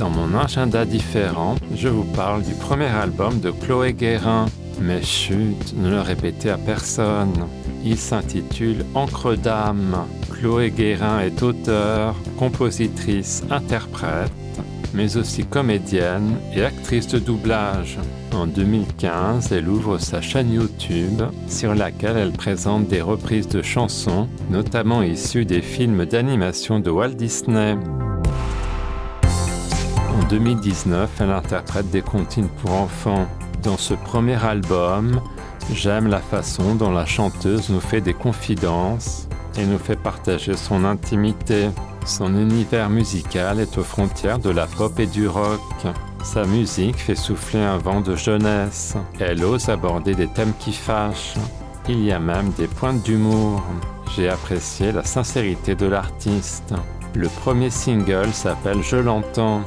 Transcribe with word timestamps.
dans 0.00 0.08
mon 0.08 0.34
agenda 0.34 0.86
différent, 0.86 1.56
je 1.76 1.88
vous 1.88 2.04
parle 2.04 2.42
du 2.42 2.54
premier 2.54 2.86
album 2.86 3.38
de 3.38 3.50
Chloé 3.50 3.92
Guérin. 3.92 4.46
Mais 4.80 5.02
chut, 5.02 5.74
ne 5.76 5.90
le 5.90 6.00
répétez 6.00 6.48
à 6.48 6.56
personne. 6.56 7.34
Il 7.84 7.98
s'intitule 7.98 8.86
Encre 8.94 9.36
d'âme. 9.36 10.06
Chloé 10.32 10.70
Guérin 10.70 11.20
est 11.20 11.42
auteure, 11.42 12.16
compositrice, 12.38 13.44
interprète, 13.50 14.32
mais 14.94 15.18
aussi 15.18 15.44
comédienne 15.44 16.36
et 16.54 16.64
actrice 16.64 17.08
de 17.08 17.18
doublage. 17.18 17.98
En 18.32 18.46
2015, 18.46 19.52
elle 19.52 19.68
ouvre 19.68 19.98
sa 19.98 20.22
chaîne 20.22 20.50
YouTube 20.50 21.22
sur 21.46 21.74
laquelle 21.74 22.16
elle 22.16 22.32
présente 22.32 22.88
des 22.88 23.02
reprises 23.02 23.48
de 23.48 23.60
chansons, 23.60 24.28
notamment 24.50 25.02
issues 25.02 25.44
des 25.44 25.60
films 25.60 26.06
d'animation 26.06 26.80
de 26.80 26.90
Walt 26.90 27.10
Disney. 27.10 27.76
En 30.30 30.34
2019, 30.34 31.10
elle 31.18 31.32
interprète 31.32 31.90
des 31.90 32.02
comptines 32.02 32.46
pour 32.48 32.70
enfants. 32.70 33.26
Dans 33.64 33.76
ce 33.76 33.94
premier 33.94 34.36
album, 34.44 35.20
j'aime 35.72 36.06
la 36.06 36.20
façon 36.20 36.76
dont 36.76 36.92
la 36.92 37.04
chanteuse 37.04 37.68
nous 37.68 37.80
fait 37.80 38.00
des 38.00 38.14
confidences 38.14 39.26
et 39.58 39.66
nous 39.66 39.78
fait 39.78 39.96
partager 39.96 40.54
son 40.54 40.84
intimité. 40.84 41.70
Son 42.06 42.32
univers 42.36 42.90
musical 42.90 43.58
est 43.58 43.76
aux 43.76 43.82
frontières 43.82 44.38
de 44.38 44.50
la 44.50 44.68
pop 44.68 45.00
et 45.00 45.08
du 45.08 45.26
rock. 45.26 45.60
Sa 46.22 46.44
musique 46.44 46.98
fait 46.98 47.16
souffler 47.16 47.62
un 47.62 47.78
vent 47.78 48.00
de 48.00 48.14
jeunesse. 48.14 48.94
Elle 49.18 49.42
ose 49.42 49.68
aborder 49.68 50.14
des 50.14 50.28
thèmes 50.28 50.54
qui 50.60 50.72
fâchent. 50.72 51.34
Il 51.88 52.04
y 52.04 52.12
a 52.12 52.20
même 52.20 52.52
des 52.56 52.68
pointes 52.68 53.02
d'humour. 53.02 53.64
J'ai 54.14 54.28
apprécié 54.28 54.92
la 54.92 55.02
sincérité 55.02 55.74
de 55.74 55.86
l'artiste. 55.86 56.72
Le 57.16 57.26
premier 57.26 57.70
single 57.70 58.32
s'appelle 58.32 58.80
Je 58.84 58.96
l'entends. 58.96 59.62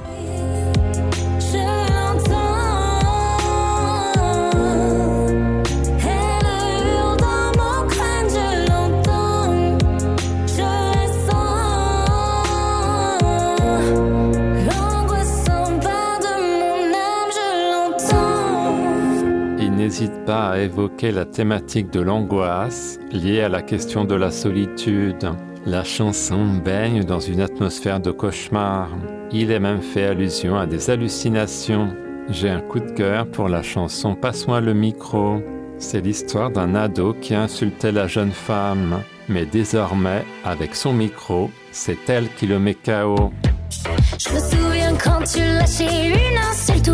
N'hésite 19.83 20.23
pas 20.25 20.51
à 20.51 20.59
évoquer 20.59 21.11
la 21.11 21.25
thématique 21.25 21.91
de 21.91 21.99
l'angoisse 21.99 22.99
liée 23.11 23.41
à 23.41 23.49
la 23.49 23.61
question 23.61 24.05
de 24.05 24.15
la 24.15 24.31
solitude. 24.31 25.29
La 25.65 25.83
chanson 25.83 26.45
baigne 26.63 27.03
dans 27.03 27.19
une 27.19 27.41
atmosphère 27.41 27.99
de 27.99 28.11
cauchemar. 28.11 28.87
Il 29.33 29.51
est 29.51 29.59
même 29.59 29.81
fait 29.81 30.05
allusion 30.05 30.55
à 30.57 30.67
des 30.67 30.89
hallucinations. 30.89 31.89
J'ai 32.29 32.49
un 32.49 32.61
coup 32.61 32.79
de 32.79 32.91
cœur 32.91 33.27
pour 33.27 33.49
la 33.49 33.61
chanson 33.61 34.15
Passe-moi 34.15 34.61
le 34.61 34.73
micro. 34.73 35.41
C'est 35.79 35.99
l'histoire 35.99 36.49
d'un 36.49 36.75
ado 36.75 37.13
qui 37.19 37.35
insultait 37.35 37.91
la 37.91 38.07
jeune 38.07 38.31
femme. 38.31 39.01
Mais 39.27 39.45
désormais, 39.45 40.23
avec 40.45 40.75
son 40.75 40.93
micro, 40.93 41.51
c'est 41.73 42.09
elle 42.09 42.29
qui 42.35 42.47
le 42.47 42.57
met 42.57 42.75
KO. 42.75 43.33
Je 44.17 44.33
me 44.33 44.39
souviens 44.39 44.95
quand 44.95 45.23
tu 45.23 45.41
une 45.41 46.37
insulte 46.37 46.89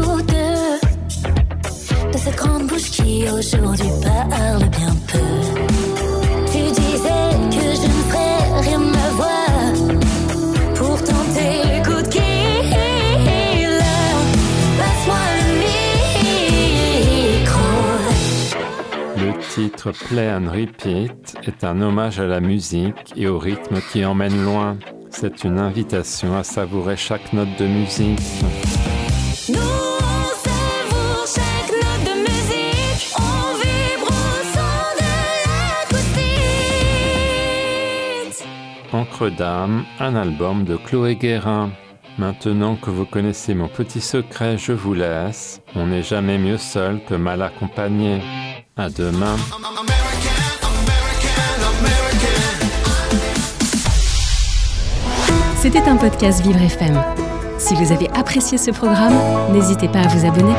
cette 2.20 2.36
grande 2.36 2.68
bouche 2.68 2.92
qui 2.92 3.24
aujourd'hui 3.32 3.90
parle 4.04 4.70
bien 4.70 4.94
peu 5.08 5.20
Tu 6.52 6.72
disais 6.72 7.32
que 7.50 7.66
je 7.76 7.88
ne 7.88 8.02
ferais 8.10 8.62
rien 8.62 8.80
de 8.80 8.86
ma 8.86 9.10
voix 9.12 9.48
Pour 10.76 10.98
tenter 11.04 11.64
le 11.64 11.80
coup 11.84 12.02
de 12.02 12.08
kill 12.08 13.80
Passe-moi 14.78 15.26
le 15.38 15.48
micro 17.40 17.70
Le 19.18 19.32
titre 19.54 19.92
Play 20.08 20.30
and 20.30 20.52
Repeat 20.52 21.38
est 21.44 21.64
un 21.64 21.82
hommage 21.82 22.20
à 22.20 22.26
la 22.26 22.42
musique 22.42 23.14
et 23.16 23.28
au 23.28 23.40
rythme 23.40 23.80
qui 23.92 24.04
emmène 24.04 24.44
loin. 24.44 24.78
C'est 25.10 25.44
une 25.44 25.60
invitation 25.60 26.36
à 26.38 26.44
savourer 26.44 26.98
chaque 26.98 27.34
note 27.34 27.58
de 27.58 27.66
musique. 27.66 28.20
Encre 39.20 39.36
d'âme, 39.36 39.84
un 40.00 40.16
album 40.16 40.64
de 40.64 40.78
Chloé 40.78 41.16
Guérin. 41.16 41.72
Maintenant 42.18 42.78
que 42.78 42.90
vous 42.90 43.04
connaissez 43.04 43.54
mon 43.54 43.68
petit 43.68 44.00
secret, 44.00 44.58
je 44.58 44.72
vous 44.72 44.94
laisse. 44.94 45.62
On 45.76 45.88
n'est 45.88 46.04
jamais 46.04 46.38
mieux 46.38 46.58
seul 46.58 47.04
que 47.04 47.16
mal 47.16 47.42
accompagné. 47.42 48.22
À 48.78 48.90
demain. 48.90 49.36
C'était 55.58 55.82
un 55.82 55.98
podcast 55.98 56.42
Vivre 56.42 56.62
FM. 56.62 57.04
Si 57.58 57.76
vous 57.76 57.92
avez 57.92 58.10
apprécié 58.12 58.58
ce 58.58 58.72
programme, 58.72 59.20
n'hésitez 59.52 59.90
pas 59.90 60.00
à 60.00 60.08
vous 60.08 60.26
abonner. 60.26 60.56